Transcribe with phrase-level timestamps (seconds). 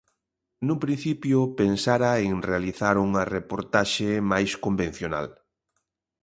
[0.65, 5.27] Nun principio, pensara en realizar unha reportaxe máis convencional.